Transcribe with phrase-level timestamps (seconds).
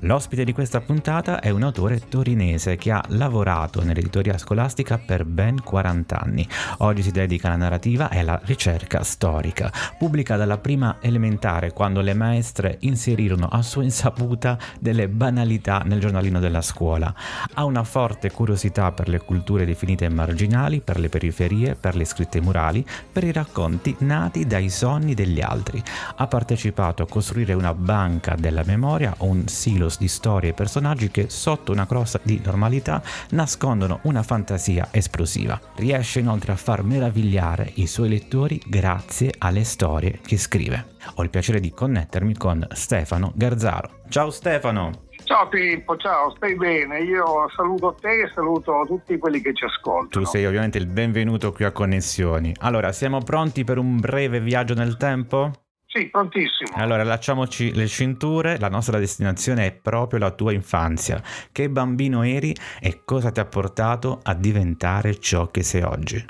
[0.00, 5.62] L'ospite di questa puntata è un autore torinese che ha lavorato nell'editoria scolastica per ben
[5.62, 6.46] 40 anni.
[6.78, 9.72] Oggi si dedica alla narrativa e alla ricerca storica.
[9.98, 16.40] Pubblica dalla prima elementare quando le maestre inserirono a sua insaputa delle banalità nel giornalino
[16.40, 17.12] della scuola.
[17.54, 22.42] Ha una forte curiosità per le culture definite marginali, per le periferie, per le scritte
[22.42, 25.82] murali, per i racconti nati dai sogni degli altri.
[26.16, 31.10] Ha partecipato a costruire una banca della memoria, un silo silos di storie e personaggi
[31.10, 35.58] che sotto una crosta di normalità nascondono una fantasia esplosiva.
[35.76, 40.94] Riesce inoltre a far meravigliare i suoi lettori grazie alle storie che scrive.
[41.14, 44.02] Ho il piacere di connettermi con Stefano Garzaro.
[44.08, 45.04] Ciao Stefano!
[45.24, 47.00] Ciao Pippo, ciao, stai bene?
[47.00, 47.24] Io
[47.56, 50.08] saluto te e saluto tutti quelli che ci ascoltano.
[50.08, 52.54] Tu sei ovviamente il benvenuto qui a Connessioni.
[52.60, 55.50] Allora, siamo pronti per un breve viaggio nel tempo?
[55.96, 56.72] Sì, prontissimo.
[56.74, 61.22] Allora, lasciamoci le cinture, la nostra destinazione è proprio la tua infanzia.
[61.50, 66.22] Che bambino eri e cosa ti ha portato a diventare ciò che sei oggi?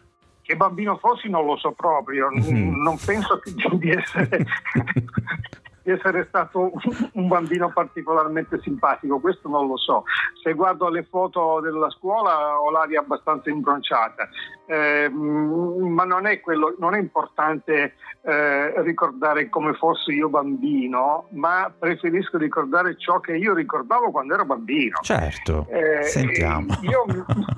[0.43, 2.81] Che bambino fossi non lo so proprio, mm.
[2.81, 3.41] non penso
[3.73, 4.47] di essere
[5.87, 6.73] di essere stato
[7.15, 10.03] un bambino particolarmente simpatico, questo non lo so.
[10.43, 14.29] Se guardo le foto della scuola ho l'aria abbastanza imbronciata,
[14.67, 21.73] eh, ma non è, quello, non è importante eh, ricordare come fossi io bambino, ma
[21.79, 24.99] preferisco ricordare ciò che io ricordavo quando ero bambino.
[25.03, 26.67] Certo, eh, sentiamo.
[26.83, 27.05] Io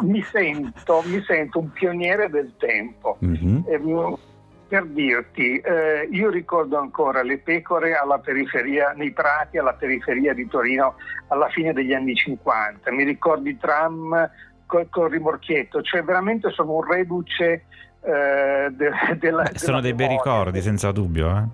[0.01, 3.17] mi, sento, mi sento un pioniere del tempo.
[3.25, 4.37] Mm-hmm
[4.69, 10.47] per dirti, eh, io ricordo ancora le pecore alla periferia, nei prati alla periferia di
[10.47, 10.97] Torino
[11.29, 14.31] alla fine degli anni 50, mi ricordo i tram
[14.67, 17.65] col, col rimorchietto, cioè veramente sono un reduce
[18.03, 19.43] eh, de, della...
[19.45, 21.31] Beh, sono dei bei ricordi, senza dubbio.
[21.31, 21.45] Eh?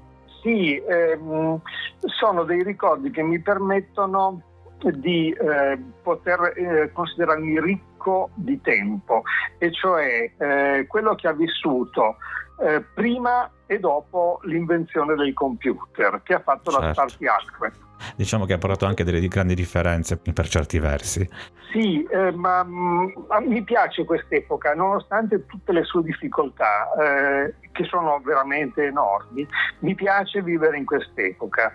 [0.43, 1.61] Sì, ehm,
[2.01, 4.43] sono dei ricordi che mi permettono
[4.83, 9.23] di eh, poter eh, considerarmi ricco di tempo,
[9.59, 12.17] e cioè eh, quello che ha vissuto
[12.61, 17.17] eh, prima e dopo l'invenzione del computer che ha fatto certo.
[17.19, 17.73] la Acme.
[18.17, 21.29] Diciamo che ha portato anche delle grandi differenze per certi versi.
[21.73, 27.85] Sì, eh, ma mh, mm, mi piace quest'epoca, nonostante tutte le sue difficoltà, eh, che
[27.85, 29.47] sono veramente enormi,
[29.81, 31.73] mi piace vivere in quest'epoca.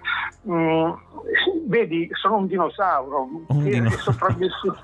[0.49, 0.91] Mm,
[1.67, 3.89] vedi, sono un dinosauro un che dino...
[3.89, 4.79] è sopravvissuto.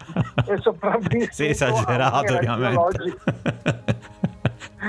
[0.45, 3.93] È sopravvissuto sì, esagerato, ovviamente.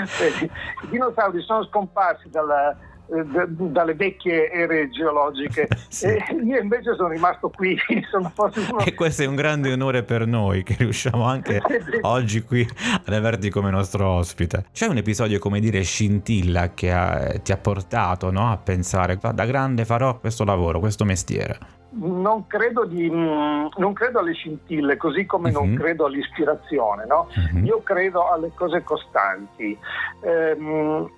[0.02, 2.76] I dinosauri sono scomparsi dalla,
[3.08, 5.68] eh, dalle vecchie ere geologiche.
[5.88, 6.06] Sì.
[6.06, 7.78] e io invece sono rimasto qui
[8.10, 8.80] sono uno...
[8.84, 11.62] e questo è un grande onore per noi che riusciamo anche
[12.02, 12.68] oggi qui
[13.04, 14.66] ad averti come nostro ospite.
[14.72, 19.44] C'è un episodio come dire scintilla che ha, ti ha portato no, a pensare da
[19.46, 25.26] grande farò questo lavoro questo mestiere non credo, di, mm, non credo, alle scintille, così
[25.26, 25.60] come uh-huh.
[25.60, 25.76] non mhm.
[25.76, 27.04] credo all'ispirazione.
[27.06, 27.28] No?
[27.34, 27.64] Uh-huh.
[27.64, 29.76] Io credo alle cose costanti.
[30.20, 31.10] Ehm,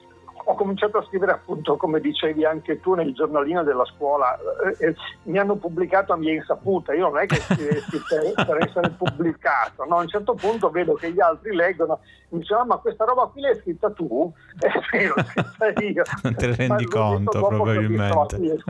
[0.51, 4.35] ho cominciato a scrivere appunto, come dicevi anche tu, nel giornalino della scuola.
[4.79, 4.95] Eh, eh
[5.25, 6.95] mi hanno pubblicato a mia insaputa.
[6.95, 9.85] Io non è che scrivessi per, per, essere pubblicato.
[9.85, 9.97] No?
[9.97, 12.01] A un certo punto vedo che gli altri leggono
[12.31, 14.33] mi dicono: ah, Ma questa roba qui l'hai scritta tu?
[14.91, 16.03] Eh, l'ho scritta io.
[16.23, 18.63] Non te ne rendi conto, probabilmente.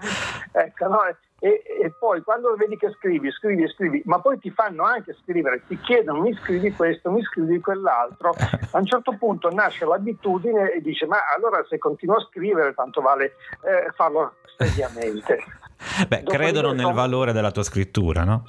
[0.52, 1.00] ecco, no?
[1.42, 5.62] E, e, poi quando vedi che scrivi, scrivi, scrivi, ma poi ti fanno anche scrivere,
[5.66, 8.34] ti chiedono mi scrivi questo, mi scrivi quell'altro,
[8.72, 13.00] a un certo punto nasce l'abitudine e dice ma allora se continuo a scrivere tanto
[13.00, 15.42] vale eh, farlo seriamente.
[16.06, 18.44] Beh, Dopo credono nel valore della tua scrittura, no?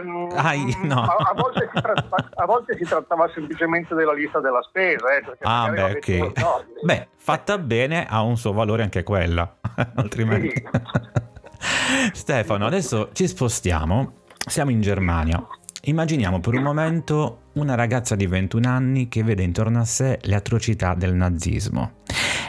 [0.00, 1.00] Um, Ai, no.
[1.00, 5.16] a, a, volte tratta, a, volte si trattava semplicemente della lista della spesa.
[5.16, 6.32] Eh, ah, beh, okay.
[6.80, 9.56] beh, fatta bene ha un suo valore anche quella,
[9.96, 10.50] altrimenti...
[10.50, 11.32] Sì.
[12.12, 14.12] Stefano, adesso ci spostiamo,
[14.46, 15.46] siamo in Germania.
[15.86, 20.34] Immaginiamo per un momento una ragazza di 21 anni che vede intorno a sé le
[20.34, 22.02] atrocità del nazismo.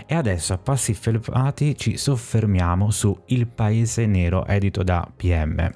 [0.05, 5.69] E adesso a passi fermati ci soffermiamo su Il Paese Nero edito da PM.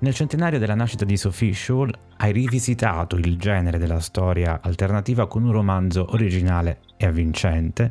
[0.00, 5.42] Nel centenario della nascita di Sophie Scholl hai rivisitato il genere della storia alternativa con
[5.42, 7.90] un romanzo originale e avvincente,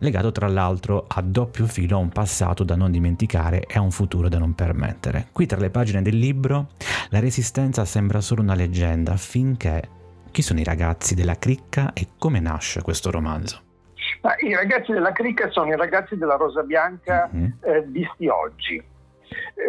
[0.00, 3.90] legato tra l'altro a doppio filo a un passato da non dimenticare e a un
[3.90, 5.28] futuro da non permettere.
[5.32, 6.68] Qui tra le pagine del libro
[7.10, 9.88] la resistenza sembra solo una leggenda finché
[10.30, 13.62] chi sono i ragazzi della cricca e come nasce questo romanzo?
[14.20, 17.50] Ma I ragazzi della cricca sono i ragazzi della Rosa Bianca mm-hmm.
[17.60, 18.82] eh, visti oggi.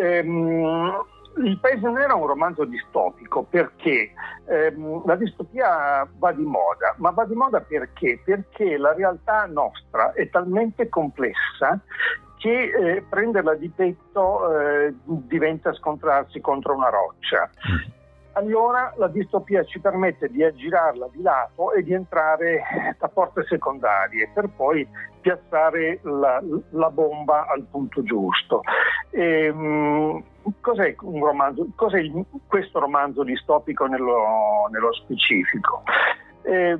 [0.01, 0.91] Ehm,
[1.37, 4.11] il Paese Nero è un romanzo distopico perché
[4.45, 8.21] ehm, la distopia va di moda, ma va di moda perché?
[8.23, 11.79] Perché la realtà nostra è talmente complessa
[12.37, 17.49] che eh, prenderla di petto eh, diventa scontrarsi contro una roccia.
[17.71, 17.97] Mm
[18.39, 24.29] allora la distopia ci permette di aggirarla di lato e di entrare da porte secondarie
[24.33, 24.87] per poi
[25.19, 26.41] piazzare la,
[26.71, 28.61] la bomba al punto giusto.
[29.11, 30.23] E, um,
[30.61, 35.83] cos'è, romanzo, cos'è il, questo romanzo distopico nello, nello specifico?
[36.41, 36.77] Eh,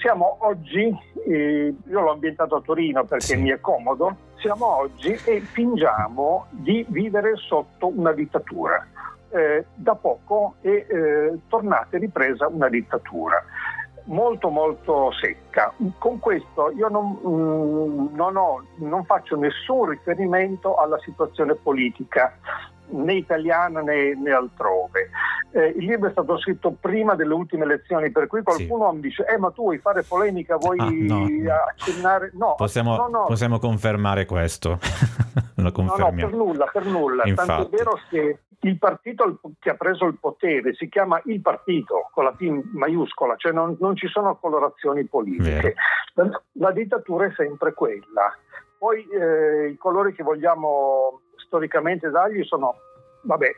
[0.00, 0.94] siamo oggi,
[1.26, 3.36] eh, io l'ho ambientato a Torino perché sì.
[3.36, 8.86] mi è comodo, siamo oggi e fingiamo di vivere sotto una dittatura
[9.30, 13.42] eh, da poco è eh, tornata e ripresa una dittatura
[14.06, 15.72] molto molto secca.
[15.98, 22.36] Con questo io non, mm, non, ho, non, faccio nessun riferimento alla situazione politica
[22.88, 25.10] né italiana né, né altrove.
[25.52, 28.94] Eh, il libro è stato scritto prima delle ultime elezioni, per cui qualcuno sì.
[28.94, 31.52] mi dice: Eh, ma tu vuoi fare polemica, vuoi ah, no, no.
[31.68, 32.30] accennare?
[32.34, 34.78] No, possiamo, no, possiamo confermare questo.
[35.56, 36.10] Lo confermiamo.
[36.10, 37.22] No, per nulla, per nulla.
[37.26, 37.48] Infatti.
[37.48, 42.08] Tanto è vero che il partito che ha preso il potere si chiama il partito
[42.12, 45.74] con la P maiuscola, cioè non, non ci sono colorazioni politiche.
[46.14, 48.34] La, la, dittatura è sempre quella.
[48.78, 52.76] Poi eh, i colori che vogliamo storicamente dargli sono,
[53.22, 53.56] vabbè,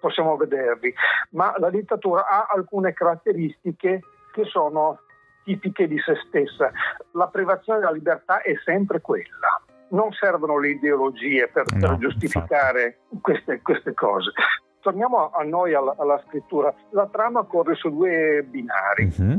[0.00, 0.92] possiamo vederli,
[1.30, 4.00] ma la dittatura ha alcune caratteristiche
[4.32, 5.00] che sono
[5.44, 6.70] tipiche di se stessa.
[7.12, 9.59] La privazione della libertà è sempre quella
[9.90, 14.32] non servono le ideologie per, no, per giustificare queste, queste, cose.
[14.80, 16.72] Torniamo a noi alla, alla, scrittura.
[16.90, 19.12] La trama corre su due binari.
[19.20, 19.38] Mm-hmm.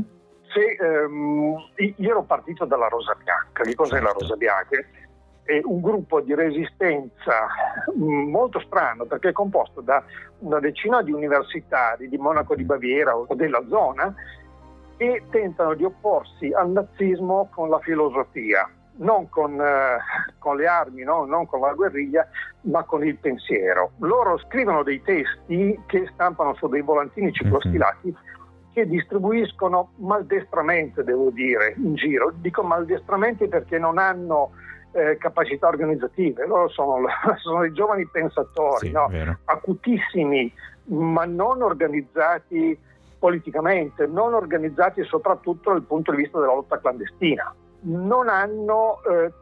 [0.52, 3.62] Se, um, io ero partito dalla Rosa Bianca.
[3.62, 4.06] Che cos'è certo.
[4.06, 4.76] la Rosa Bianca?
[5.44, 7.48] È un gruppo di resistenza
[7.96, 10.04] mm, molto strano perché è composto da
[10.40, 14.14] una decina di universitari di Monaco di Baviera o della zona
[14.96, 19.98] che tentano di opporsi al nazismo con la filosofia non con, eh,
[20.38, 21.24] con le armi, no?
[21.24, 22.26] non con la guerriglia,
[22.62, 23.92] ma con il pensiero.
[23.98, 28.72] Loro scrivono dei testi che stampano su dei volantini ciclostilati mm-hmm.
[28.72, 32.32] che distribuiscono maldestramente, devo dire, in giro.
[32.34, 34.52] Dico maldestramente perché non hanno
[34.92, 37.06] eh, capacità organizzative, loro sono,
[37.40, 39.10] sono dei giovani pensatori, sì, no?
[39.44, 40.52] acutissimi,
[40.86, 42.78] ma non organizzati
[43.18, 49.32] politicamente, non organizzati soprattutto dal punto di vista della lotta clandestina non hanno eh,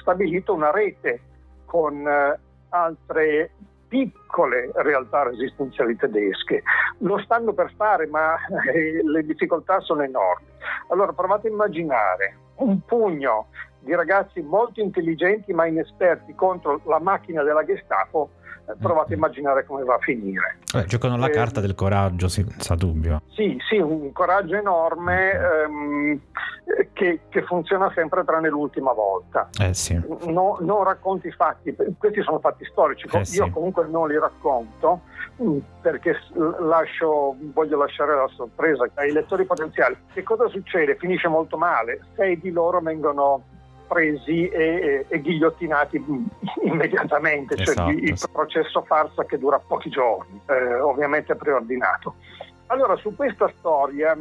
[0.00, 1.20] stabilito una rete
[1.64, 2.38] con eh,
[2.70, 3.50] altre
[3.88, 6.62] piccole realtà resistenziali tedesche.
[6.98, 8.34] Lo stanno per fare, ma
[8.74, 10.46] eh, le difficoltà sono enormi.
[10.88, 13.48] Allora provate a immaginare un pugno
[13.86, 18.30] di ragazzi molto intelligenti ma inesperti contro la macchina della Gestapo
[18.80, 20.58] provate a immaginare come va a finire.
[20.74, 23.22] Eh, giocano la eh, carta del coraggio, senza dubbio.
[23.28, 26.20] Sì, sì, un coraggio enorme ehm,
[26.92, 29.48] che, che, funziona sempre tranne l'ultima volta.
[29.60, 30.00] Eh, sì.
[30.26, 33.50] no, non racconti fatti, questi sono fatti storici, eh, io sì.
[33.50, 35.02] comunque non li racconto
[35.40, 36.16] mm, perché
[36.60, 39.96] lascio, voglio lasciare la sorpresa ai lettori potenziali.
[40.12, 40.96] Che cosa succede?
[40.96, 43.54] Finisce molto male, sei di loro vengono
[43.86, 46.02] presi e, e, ghigliottinati
[46.64, 47.90] immediatamente, cioè esatto.
[47.90, 52.14] cioè il processo farsa che dura pochi giorni, eh, ovviamente preordinato.
[52.68, 54.16] Allora, su questa storia,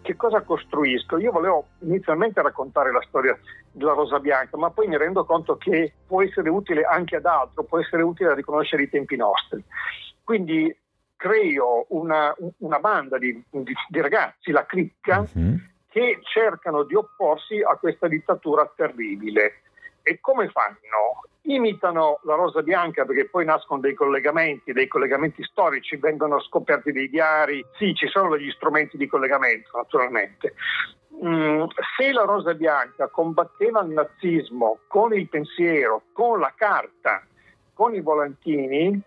[0.00, 1.18] che cosa costruisco?
[1.18, 3.36] Io volevo inizialmente raccontare la storia
[3.72, 7.64] della Rosa Bianca, ma poi mi rendo conto che può essere utile anche ad altro,
[7.64, 9.62] può essere utile a riconoscere i tempi nostri.
[10.22, 10.74] Quindi
[11.16, 15.56] creo una, una banda di, di, di, ragazzi, la cricca, mm-hmm
[15.90, 19.62] che cercano di opporsi a questa dittatura terribile.
[20.02, 21.26] E come fanno?
[21.42, 27.08] Imitano la Rosa Bianca perché poi nascono dei collegamenti, dei collegamenti storici, vengono scoperti dei
[27.08, 30.54] diari, sì, ci sono degli strumenti di collegamento naturalmente.
[31.22, 31.64] Mm,
[31.96, 37.22] se la Rosa Bianca combatteva il nazismo con il pensiero, con la carta,
[37.74, 39.02] con i volantini,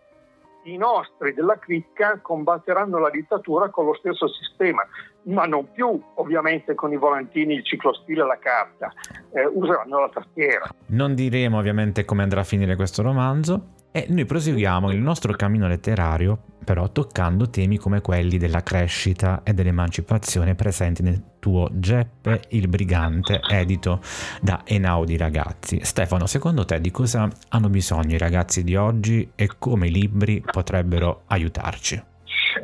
[0.63, 4.82] i nostri della cricca combatteranno la dittatura con lo stesso sistema,
[5.24, 8.91] ma non più ovviamente con i volantini, il ciclostile e la carta,
[9.34, 10.70] eh, useranno la tastiera.
[10.88, 15.67] Non diremo ovviamente come andrà a finire questo romanzo e noi proseguiamo il nostro cammino
[15.67, 22.67] letterario però toccando temi come quelli della crescita e dell'emancipazione presenti nel tuo Geppe il
[22.67, 24.00] Brigante, edito
[24.41, 25.79] da Enaudi Ragazzi.
[25.84, 30.41] Stefano, secondo te di cosa hanno bisogno i ragazzi di oggi e come i libri
[30.41, 32.01] potrebbero aiutarci?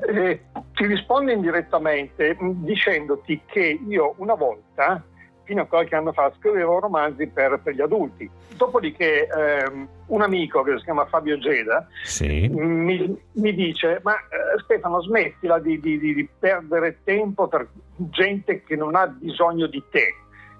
[0.07, 0.41] Eh,
[0.73, 5.03] ti rispondo indirettamente dicendoti che io una volta
[5.49, 8.29] fino a qualche anno fa scrivevo romanzi per, per gli adulti.
[8.55, 12.47] Dopodiché ehm, un amico che si chiama Fabio Geda sì.
[12.49, 18.75] mi, mi, dice ma eh, Stefano smettila di, di, di perdere tempo per gente che
[18.75, 20.13] non ha bisogno di te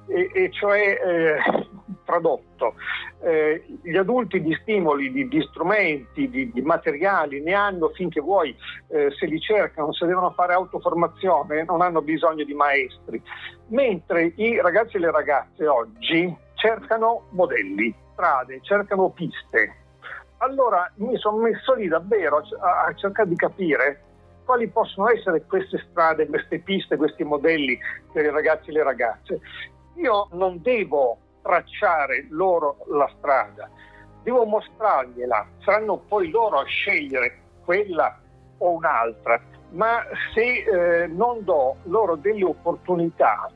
[0.07, 1.37] e, e cioè eh,
[2.09, 2.73] tradotto.
[3.21, 8.55] Eh, gli adulti di stimoli, di, di strumenti, di, di, materiali ne hanno finché vuoi,
[8.87, 13.21] eh, se li cercano, se devono fare autoformazione, non hanno bisogno di maestri.
[13.67, 19.75] Mentre i ragazzi e le ragazze oggi cercano modelli, strade, cercano piste.
[20.37, 24.01] Allora mi sono messo lì davvero a, a cercare di capire
[24.45, 27.77] quali possono essere queste strade, queste piste, questi modelli
[28.11, 29.39] per i ragazzi e le ragazze.
[29.95, 33.67] Io non devo tracciare loro la strada,
[34.21, 38.19] devo mostrargliela, saranno poi loro a scegliere quella
[38.59, 39.41] o un'altra,
[39.71, 40.03] ma
[40.33, 43.49] se eh, non do loro delle opportunità,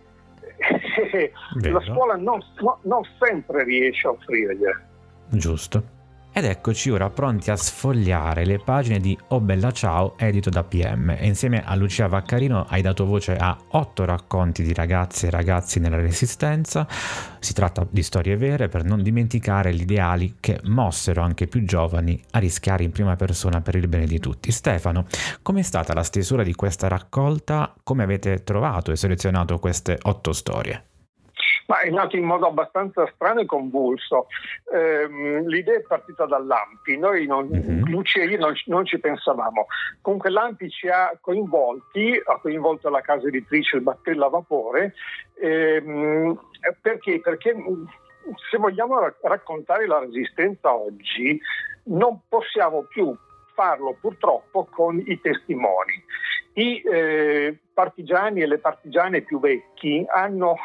[1.61, 4.87] la scuola non, no, non sempre riesce a offrirgliele.
[5.29, 6.01] Giusto.
[6.35, 11.11] Ed eccoci ora pronti a sfogliare le pagine di Oh Bella Ciao edito da PM
[11.11, 15.79] e insieme a Lucia Vaccarino hai dato voce a otto racconti di ragazze e ragazzi
[15.79, 16.87] nella resistenza.
[17.37, 22.19] Si tratta di storie vere per non dimenticare gli ideali che mossero anche più giovani
[22.31, 24.51] a rischiare in prima persona per il bene di tutti.
[24.51, 25.05] Stefano,
[25.43, 27.75] com'è stata la stesura di questa raccolta?
[27.83, 30.92] Come avete trovato e selezionato queste otto storie?
[31.67, 34.27] Ma è nato in modo abbastanza strano e convulso.
[34.71, 35.07] Eh,
[35.45, 37.85] l'idea è partita da Lampi, noi non, mm-hmm.
[37.85, 39.67] Luci e io non, non, ci pensavamo.
[40.01, 44.93] Comunque Lampi ci ha coinvolti, ha coinvolto la casa editrice il Battello a Vapore,
[45.39, 46.39] ehm,
[46.81, 47.19] perché?
[47.19, 47.55] Perché
[48.49, 51.39] se vogliamo raccontare la resistenza oggi
[51.85, 53.15] non possiamo più
[53.53, 56.03] farlo purtroppo con i testimoni.
[56.55, 60.55] I eh, partigiani e le partigiane più vecchi hanno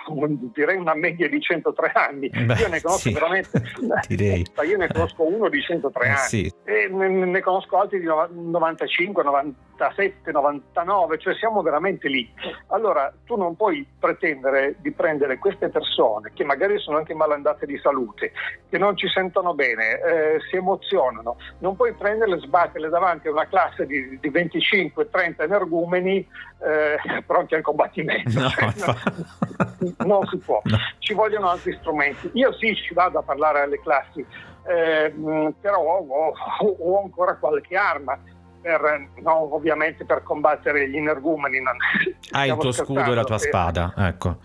[0.52, 2.28] direi una media di 103 anni.
[2.28, 3.62] Beh, io ne conosco sì, veramente
[4.06, 4.44] direi.
[4.66, 6.52] io ne conosco uno di 103 eh, anni sì.
[6.64, 12.30] e ne, conosco altri di 95, 97, 99, cioè siamo veramente lì.
[12.68, 17.78] Allora tu non puoi pretendere di prendere queste persone che magari sono anche malandate di
[17.78, 18.32] salute,
[18.68, 23.32] che non ci sentono bene, eh, si emozionano, non puoi prenderle e sbatterle davanti a
[23.32, 26.26] una classe di, di 25-30 energumeni
[26.60, 28.26] eh, pronti al combattimento.
[29.98, 30.76] No, non si può, no.
[30.98, 32.30] ci vogliono altri strumenti.
[32.34, 34.24] Io sì, ci vado a parlare alle classi,
[34.66, 35.12] eh,
[35.60, 38.18] però ho, ho, ancora qualche arma.
[38.60, 41.60] Per, no, ovviamente per combattere gli energumeni.
[41.60, 41.76] Non,
[42.30, 44.38] Hai il tuo scudo e la tua spada, ecco.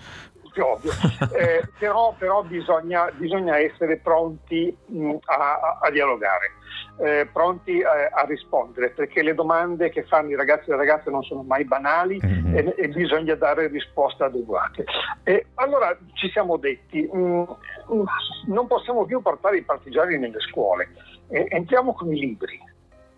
[0.62, 0.92] Ovvio.
[1.34, 6.52] Eh, però, però bisogna, bisogna, essere pronti mh, a, a, dialogare
[6.98, 10.78] eh, pronti a, eh, a, rispondere, perché le domande che fanno i ragazzi e le
[10.78, 12.56] ragazze non sono mai banali mm-hmm.
[12.56, 14.86] e, e, bisogna dare risposte adeguate.
[15.24, 18.04] E allora ci siamo detti, mh, mm, mh,
[18.48, 20.90] non possiamo più portare i partigiani nelle scuole,
[21.30, 22.60] e, entriamo con i libri,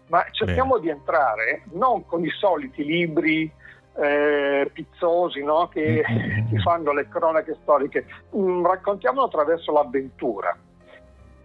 [0.08, 0.82] ma cerchiamo Bene.
[0.82, 3.51] di entrare non con i soliti libri
[3.97, 5.67] eh, pizzosi no?
[5.67, 6.03] che,
[6.49, 10.57] che, fanno le cronache storiche, mm, raccontiamolo attraverso l'avventura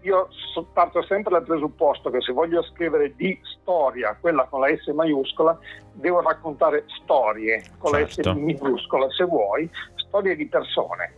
[0.02, 0.28] io
[0.72, 5.58] parto sempre dal presupposto che se voglio scrivere di storia, quella con la S maiuscola,
[5.92, 8.30] devo raccontare storie con certo.
[8.30, 11.14] la S minuscola, se vuoi, storie di persone.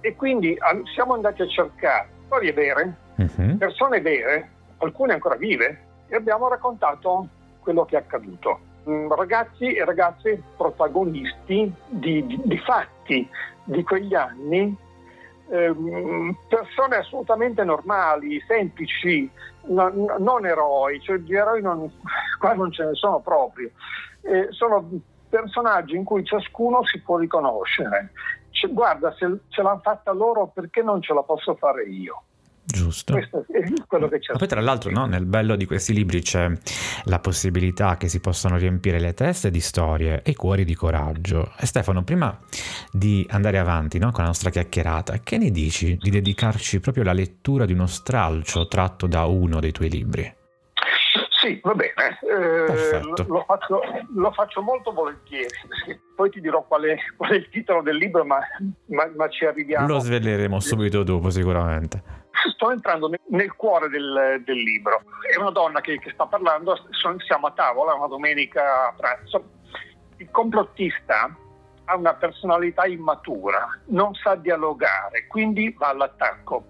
[0.00, 0.56] E quindi
[0.94, 3.56] siamo andati a cercare storie vere, uh-huh.
[3.56, 7.26] persone vere, alcune ancora vive, e abbiamo raccontato
[7.60, 8.68] quello che è accaduto.
[8.88, 13.28] Mm, ragazzi e ragazze protagonisti di, di, di fatti
[13.64, 14.76] di quegli anni
[15.52, 19.28] Ehm, persone assolutamente normali, semplici,
[19.64, 21.90] non, non eroi, cioè di eroi non,
[22.38, 23.70] qua non ce ne sono proprio,
[24.22, 24.88] eh, sono
[25.28, 28.12] personaggi in cui ciascuno si può riconoscere.
[28.50, 32.22] Cioè, guarda, se ce l'hanno fatta loro, perché non ce la posso fare io?
[32.72, 33.12] Giusto.
[33.12, 34.32] Questo è quello che c'è.
[34.32, 36.50] Ma poi tra l'altro no, nel bello di questi libri c'è
[37.04, 41.52] la possibilità che si possano riempire le teste di storie e i cuori di coraggio.
[41.58, 42.38] E Stefano, prima
[42.90, 47.12] di andare avanti no, con la nostra chiacchierata, che ne dici di dedicarci proprio alla
[47.12, 50.38] lettura di uno stralcio tratto da uno dei tuoi libri?
[51.40, 53.80] Sì, va bene, eh, lo, faccio,
[54.14, 55.48] lo, faccio, molto volentieri,
[56.14, 58.40] poi ti dirò qual è, qual è il titolo del libro, ma,
[58.88, 59.86] ma, ma ci arriviamo.
[59.86, 62.19] Lo sveleremo subito dopo sicuramente.
[62.52, 65.02] Sto entrando nel, cuore del, del, libro.
[65.30, 66.76] È una donna che, che sta parlando,
[67.26, 69.50] siamo a tavola, una domenica a pranzo.
[70.16, 71.34] Il complottista
[71.84, 76.64] ha una personalità immatura, non sa dialogare, quindi va all'attacco.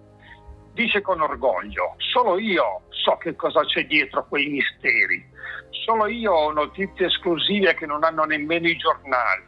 [0.72, 5.28] Dice con orgoglio, solo io so che cosa c'è dietro quei misteri,
[5.84, 9.44] solo io ho notizie esclusive che non hanno nemmeno i giornali,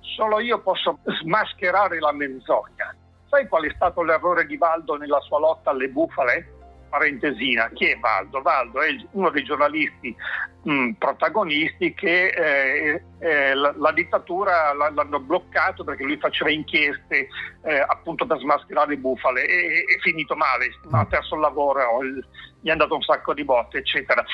[0.00, 2.94] solo io posso smascherare la menzogna.
[3.28, 6.54] Sai qual è stato l'errore di Valdo nella sua lotta alle bufale?
[6.88, 8.40] Parentesina, chi è Valdo?
[8.40, 10.16] Valdo è uno dei giornalisti
[10.62, 17.28] mh, mm, protagonisti che eh, eh, la, la, dittatura l'hanno bloccato perché lui faceva inchieste
[17.64, 22.68] eh, appunto per smascherare le bufale e è finito male, ha perso il lavoro, gli
[22.68, 24.24] è andato un sacco di botte, eccetera.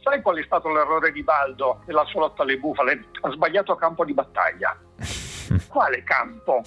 [0.00, 3.08] Sai qual è stato l'errore di Baldo nella sua lotta alle bufale?
[3.20, 4.74] Ha sbagliato campo di battaglia.
[5.68, 6.62] Quale campo?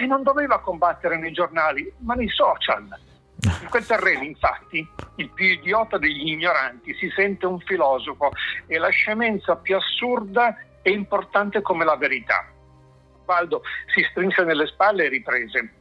[0.00, 2.88] E non doveva combattere nei giornali, ma nei social.
[3.60, 8.30] In quel terreno, infatti, il più idiota degli ignoranti si sente un filosofo
[8.66, 12.46] e la scemenza più assurda è importante come la verità.
[13.26, 13.60] Baldo
[13.92, 15.74] si strinse nelle spalle e riprese.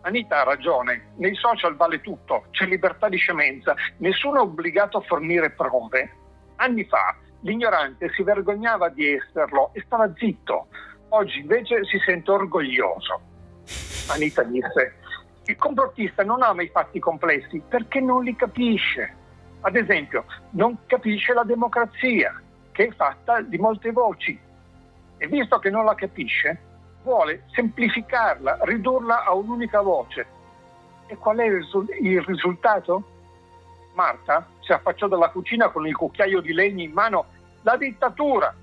[0.00, 5.02] Anita ha ragione, nei social vale tutto, c'è libertà di scemenza, nessuno è obbligato a
[5.02, 6.10] fornire prove.
[6.56, 10.66] Anni fa l'ignorante si vergognava di esserlo e stava zitto,
[11.10, 13.32] oggi invece si sente orgoglioso.
[14.08, 14.94] Anita disse,
[15.46, 19.14] il complottista non ama i fatti complessi perché non li capisce.
[19.60, 22.40] Ad esempio, non capisce la democrazia,
[22.72, 24.38] che è fatta di molte voci.
[25.16, 26.58] E visto che non la capisce,
[27.02, 30.26] vuole semplificarla, ridurla a un'unica voce.
[31.06, 33.04] E qual è il risultato?
[33.94, 37.26] Marta si affacciò dalla cucina con il cucchiaio di legno in mano.
[37.62, 38.54] La dittatura!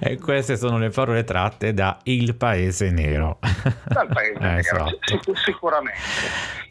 [0.00, 3.38] E queste sono le parole tratte da Il Paese Nero.
[3.84, 5.34] Dal Paese Nero, esatto.
[5.44, 5.98] sicuramente.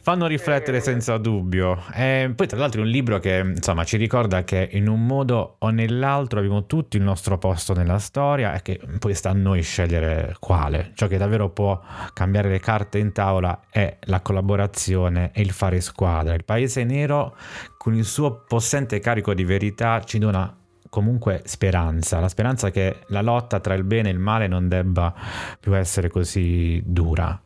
[0.02, 0.82] Fanno riflettere eh...
[0.82, 1.82] senza dubbio.
[1.94, 5.56] E poi tra l'altro è un libro che insomma ci ricorda che in un modo
[5.60, 9.62] o nell'altro abbiamo tutti il nostro posto nella storia e che poi sta a noi
[9.62, 10.92] scegliere quale.
[10.96, 11.82] Ciò che davvero può
[12.14, 16.34] cambiare le carte in tavola è la collaborazione e il fare squadra.
[16.34, 17.36] Il Paese Nero
[17.78, 20.54] con il suo possente carico di verità ci dona
[20.94, 25.12] comunque speranza, la speranza che la lotta tra il bene e il male non debba
[25.60, 27.42] più essere così dura.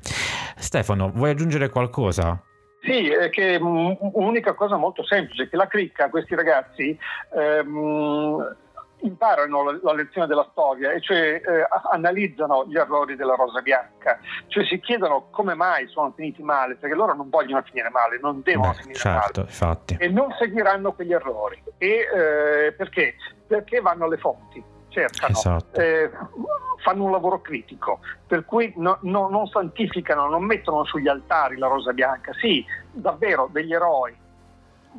[0.57, 2.43] Stefano, vuoi aggiungere qualcosa?
[2.81, 6.97] Sì, è che un'unica cosa molto semplice, che la cricca, questi ragazzi,
[7.37, 8.55] ehm,
[9.01, 14.19] imparano la, la, lezione della storia e cioè eh, analizzano gli errori della Rosa Bianca,
[14.47, 18.41] cioè si chiedono come mai sono finiti male, perché loro non vogliono finire male, non
[18.43, 19.97] devono Beh, finire certo, male infatti.
[19.99, 21.61] e non seguiranno quegli errori.
[21.77, 23.15] E, eh, perché?
[23.45, 25.79] Perché vanno alle fonti, cercano, esatto.
[25.79, 26.09] eh,
[26.83, 31.67] fanno un lavoro critico, per cui no, no, non santificano, non mettono sugli altari la
[31.67, 32.33] Rosa Bianca.
[32.33, 34.15] Sì, davvero degli eroi,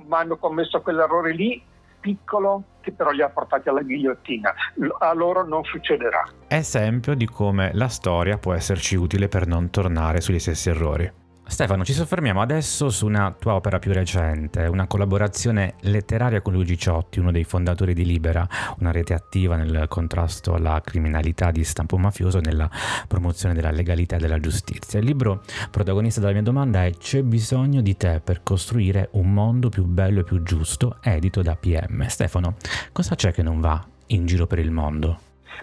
[0.06, 1.67] ma hanno commesso quell'errore lì
[2.00, 4.54] piccolo che però li ha portati alla ghigliottina.
[4.98, 6.24] A loro non succederà.
[6.46, 11.12] Esempio di come la storia può esserci utile per non tornare sugli stessi errori.
[11.48, 16.76] Stefano, ci soffermiamo adesso su una tua opera più recente, una collaborazione letteraria con Luigi
[16.76, 18.46] Ciotti, uno dei fondatori di Libera,
[18.80, 22.68] una rete attiva nel contrasto alla criminalità di stampo mafioso e nella
[23.08, 25.00] promozione della legalità e della giustizia.
[25.00, 29.70] Il libro protagonista della mia domanda è C'è bisogno di te per costruire un mondo
[29.70, 32.06] più bello e più giusto, edito da PM.
[32.06, 32.56] Stefano,
[32.92, 35.20] cosa c'è che non va in giro per il mondo?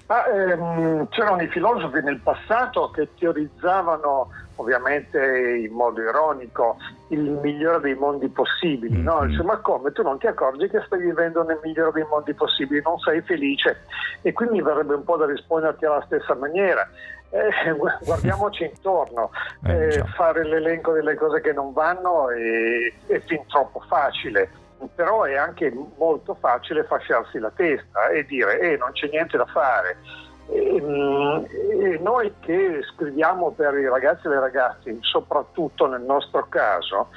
[0.08, 5.20] Ma, ehm, c'erano i filosofi nel passato che teorizzavano ovviamente
[5.58, 6.78] in modo ironico,
[7.10, 9.02] il migliore dei mondi possibili.
[9.02, 9.20] No?
[9.20, 9.30] Mm-hmm.
[9.30, 9.92] Dice, ma come?
[9.92, 13.84] Tu non ti accorgi che stai vivendo nel migliore dei mondi possibili, non sei felice.
[14.22, 16.88] E quindi verrebbe un po' da risponderti alla stessa maniera.
[17.30, 19.32] Eh, guardiamoci intorno,
[19.66, 24.50] eh, eh fare l'elenco delle cose che non vanno è, è fin troppo facile
[24.94, 29.46] però è anche molto facile fasciarsi la testa e dire eh, non c'è niente da
[29.46, 29.98] fare
[30.48, 31.46] e, ehm,
[31.82, 37.10] e noi che scriviamo per i ragazzi e le ragazze, soprattutto nel nostro caso,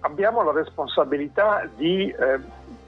[0.00, 2.38] abbiamo la responsabilità di eh,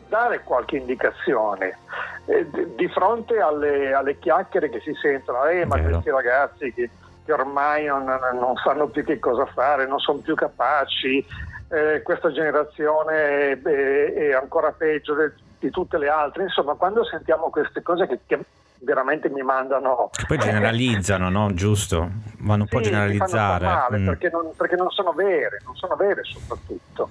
[0.08, 1.78] dare qualche indicazione
[2.26, 6.90] eh, di fronte alle, alle, chiacchiere che si sentono, eh, ma questi ragazzi che,
[7.24, 11.24] che ormai non, non, sanno più che cosa fare, non sono più capaci,
[11.68, 17.50] eh, questa generazione è, è ancora peggio di, di tutte le altre, insomma quando sentiamo
[17.50, 18.44] queste cose che, che
[18.80, 20.10] veramente mi mandano...
[20.26, 21.52] Poi generalizzano, no?
[21.54, 22.10] Giusto?
[22.38, 23.64] Vanno un sì, po' a generalizzare.
[23.64, 24.06] Male, mm.
[24.06, 27.08] perché, non, perché, non, sono vere, non sono vere soprattutto.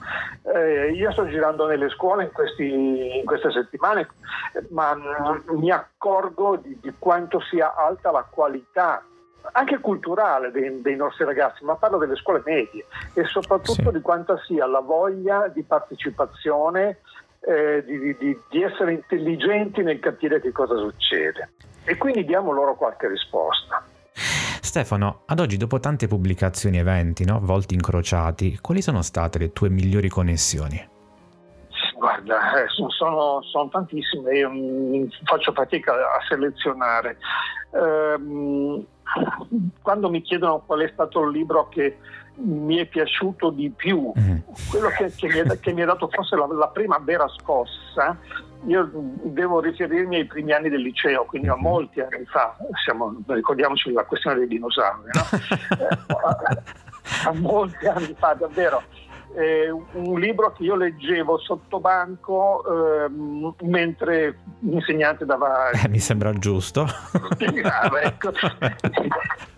[0.53, 4.07] Eh, io sto girando nelle scuole in, questi, in queste settimane,
[4.69, 9.03] ma mm, mi accorgo di, di, quanto sia alta la qualità
[9.51, 13.91] anche culturale dei, dei, nostri ragazzi, ma parlo delle scuole medie e soprattutto sì.
[13.91, 17.01] di quanta sia la voglia di partecipazione,
[17.47, 21.51] eh, di, di, di essere intelligenti nel capire che cosa succede.
[21.83, 23.83] E quindi diamo loro qualche risposta.
[24.61, 27.39] Stefano, ad oggi dopo tante pubblicazioni e eventi, no?
[27.41, 30.93] volti incrociati, quali sono state le tue migliori connessioni?
[31.97, 34.51] Guarda, eh, sono, sono, tantissime, io
[35.23, 37.17] faccio fatica a selezionare.
[37.71, 38.85] Ehm,
[39.81, 41.97] quando mi chiedono qual è stato il libro che
[42.37, 44.37] mi è piaciuto di più, mm.
[44.69, 48.17] quello che, che, mi è, che, mi è, dato forse la, la, prima vera scossa,
[48.67, 48.89] io
[49.23, 51.61] devo riferirmi ai primi anni del liceo, quindi a mm-hmm.
[51.61, 55.23] molti anni fa, siamo, ricordiamoci la questione dei dinosauri, no?
[57.15, 58.81] Eh, a molti anni fa davvero
[59.35, 65.71] eh, un libro che io leggevo sotto banco ehm, mentre l'insegnante dava...
[65.85, 66.87] Eh, mi sembra giusto.
[67.37, 68.31] Ecco.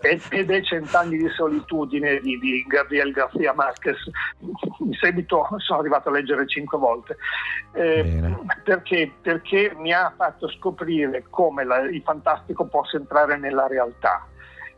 [0.00, 3.98] Ed è Cent'anni di solitudine di, di Gabriel García Marquez.
[4.40, 7.16] In seguito sono arrivato a leggere cinque volte.
[7.72, 9.12] Eh, perché?
[9.20, 14.26] perché mi ha fatto scoprire come la, il fantastico possa entrare nella realtà.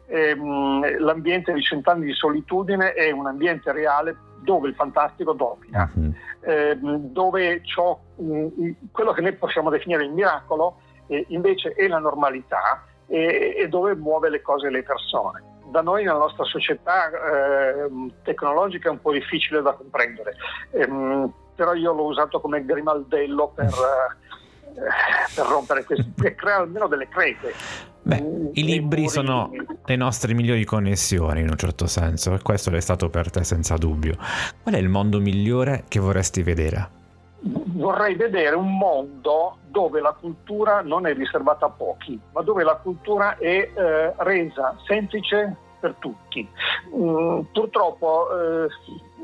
[0.07, 6.15] Ehm, l'ambiente di Cent'anni di solitudine è un ambiente reale dove il fantastico domina, uh-huh.
[6.43, 11.99] eh, dove ciò, mh, quello che noi possiamo definire il miracolo eh, invece è la
[11.99, 15.43] normalità e, e, dove muove le cose e le persone.
[15.67, 17.91] Da noi nella nostra società eh,
[18.23, 20.35] tecnologica è un po' difficile da comprendere,
[20.71, 23.67] ehm, però io l'ho usato come grimaldello per,
[24.75, 27.53] eh, per rompere questo, per creare almeno delle crepe.
[28.03, 29.51] Beh, i libri sono
[29.85, 33.77] le nostre migliori connessioni in un certo senso e questo è stato per te senza
[33.77, 34.17] dubbio.
[34.63, 36.99] Qual è il mondo migliore che vorresti vedere?
[37.43, 42.77] Vorrei vedere un mondo dove la cultura non è riservata a pochi, ma dove la
[42.77, 46.47] cultura è eh, resa semplice per tutti.
[46.95, 48.69] Mm, purtroppo eh,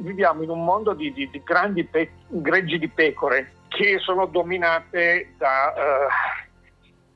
[0.01, 5.35] viviamo in un mondo di, di, di grandi pe- greggi di pecore che sono dominate
[5.37, 5.75] da...
[5.75, 6.45] Eh,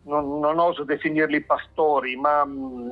[0.05, 2.91] non, non oso definirli pastori, ma, mm,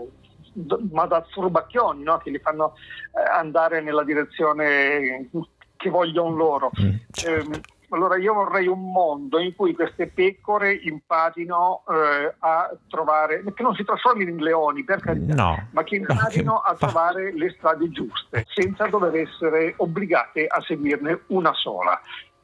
[0.90, 2.18] ma da furbacchioni no?
[2.18, 2.74] che li fanno
[3.14, 5.28] eh, andare nella direzione
[5.76, 6.70] che vogliono loro.
[6.80, 7.52] Mm, certo.
[7.52, 13.62] eh, allora io vorrei un mondo in cui queste pecore imparino eh, a trovare, che
[13.62, 15.68] non si trasformino in leoni per carità, no.
[15.70, 21.54] ma che imparino a trovare le strade giuste, senza dover essere obbligate a seguirne una
[21.54, 21.98] sola.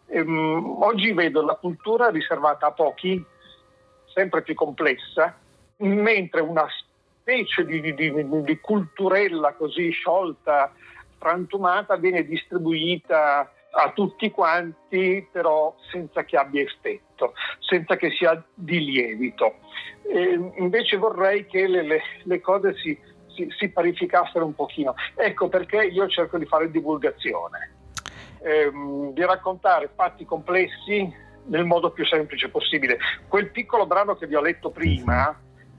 [0.07, 3.23] Ehm, oggi vedo la cultura riservata a pochi
[4.15, 5.37] sempre più complessa,
[5.79, 6.67] mentre una
[7.21, 10.73] specie di, di, di culturella così sciolta,
[11.19, 18.85] frantumata, viene distribuita a tutti quanti, però senza che abbia effetto, senza che sia di
[18.85, 19.57] lievito.
[20.03, 22.97] E invece vorrei che le, le, le cose si,
[23.35, 24.95] si, si, parificassero un pochino.
[25.17, 27.73] Ecco perché io cerco di fare divulgazione,
[28.43, 32.99] ehm, di raccontare fatti complessi nel modo più semplice possibile.
[33.29, 35.37] Quel piccolo brano che vi ho letto prima,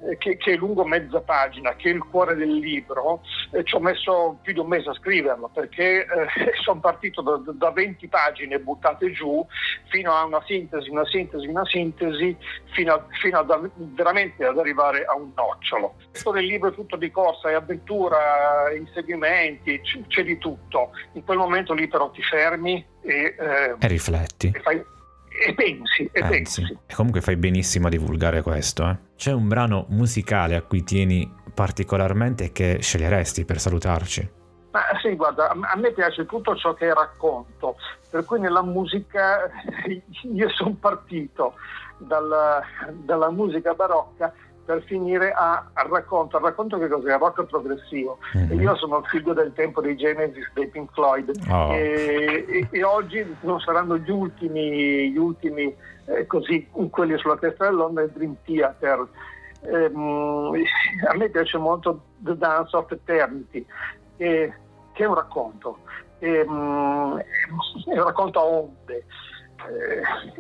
[0.10, 3.76] eh, che, che, è lungo mezza pagina, che è il cuore del libro, eh, ci
[3.76, 6.08] ho messo più di un mese a scriverlo perché eh,
[6.62, 9.46] sono partito da, da, 20 pagine buttate giù
[9.88, 12.36] fino a una sintesi, una sintesi, una sintesi,
[12.74, 15.96] fino, a, fino a veramente ad arrivare a un nocciolo.
[16.10, 20.92] Questo del libro è tutto di corsa, è avventura, inseguimenti, c- c'è di tutto.
[21.14, 24.52] In quel momento lì però ti fermi e, eh, e rifletti.
[24.54, 24.84] E fai,
[25.48, 26.62] e pensi, e pensi.
[26.62, 26.78] pensi.
[26.86, 28.88] E comunque fai benissimo a divulgare questo.
[28.90, 28.98] Eh?
[29.16, 34.30] C'è un brano musicale a cui tieni particolarmente che sceglieresti per salutarci?
[34.72, 37.78] Ma sì, guarda, a me piace tutto ciò che racconto,
[38.10, 39.50] per cui nella musica
[40.24, 41.54] io sono partito
[41.98, 44.34] dalla, dalla musica barocca
[44.66, 46.38] per finire a, al racconto.
[46.38, 47.18] Al racconto che cos'è?
[47.18, 48.18] Rock progressivo.
[48.36, 48.60] Mm-hmm.
[48.60, 51.72] io sono figlio del tempo dei Genesis, dei Pink Floyd oh.
[51.72, 55.74] e, e, e, oggi non saranno gli ultimi, gli ultimi
[56.06, 59.08] eh, così, quelli sulla testa dell'onda il Dream Theater.
[59.62, 60.52] Ehm,
[61.10, 63.66] a me piace molto The Dance of Eternity,
[64.18, 64.54] che,
[64.94, 65.80] che è un racconto,
[66.20, 69.06] ehm, è un racconto a onde eh,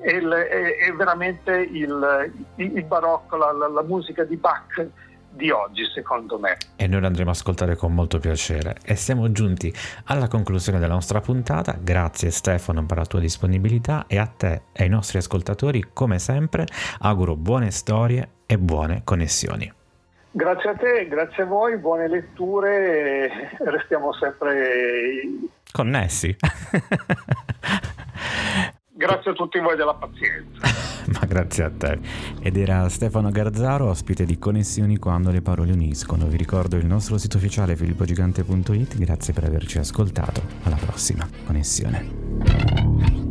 [0.01, 4.87] è, è, è, veramente il, il barocco, la, la, la, musica di Bach
[5.29, 6.57] di oggi, secondo me.
[6.75, 8.77] E noi l'andremo ad ascoltare con molto piacere.
[8.83, 9.73] E siamo giunti
[10.05, 11.77] alla conclusione della nostra puntata.
[11.79, 16.65] Grazie Stefano per la tua disponibilità e a te e ai nostri ascoltatori, come sempre,
[16.99, 19.71] auguro buone storie e buone connessioni.
[20.31, 25.29] Grazie a te, grazie a voi, buone letture e restiamo sempre
[25.71, 26.35] connessi.
[28.97, 30.61] Grazie a tutti voi della pazienza.
[31.27, 31.99] Grazie a te.
[32.39, 36.27] Ed era Stefano Garzaro, ospite di Connessioni quando le parole uniscono.
[36.27, 38.97] Vi ricordo il nostro sito ufficiale filippogigante.it.
[38.97, 40.41] Grazie per averci ascoltato.
[40.63, 43.24] Alla prossima connessione.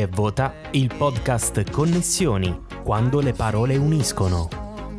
[0.00, 4.48] E vota il podcast Connessioni, quando le parole uniscono.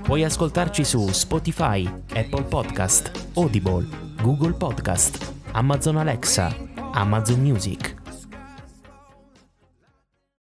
[0.03, 3.87] Puoi ascoltarci su Spotify, Apple Podcast, Audible,
[4.21, 6.55] Google Podcast, Amazon Alexa,
[6.93, 8.00] Amazon Music